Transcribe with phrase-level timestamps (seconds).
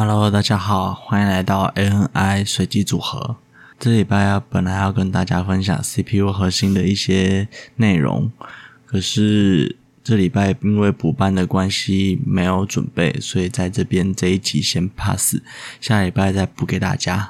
[0.00, 3.34] Hello，大家好，欢迎来到 ANI 随机组合。
[3.80, 8.30] 这礼拜本来要跟大家分享 CPU 核心的一些内容，
[8.86, 9.74] 可是
[10.04, 15.34] 这礼拜因为补班的关系没有准备，所以在这边这一集先 pass，
[15.80, 17.26] 下礼拜再补给大家。